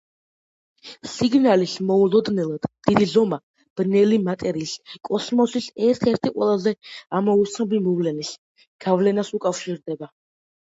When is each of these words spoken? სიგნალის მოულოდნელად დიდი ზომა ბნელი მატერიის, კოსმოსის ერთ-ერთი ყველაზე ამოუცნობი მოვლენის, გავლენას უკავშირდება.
სიგნალის 1.15 1.73
მოულოდნელად 1.89 2.63
დიდი 2.87 3.07
ზომა 3.11 3.37
ბნელი 3.81 4.17
მატერიის, 4.29 4.73
კოსმოსის 5.09 5.67
ერთ-ერთი 5.89 6.31
ყველაზე 6.39 6.73
ამოუცნობი 7.21 7.83
მოვლენის, 7.89 8.31
გავლენას 8.87 9.33
უკავშირდება. 9.41 10.11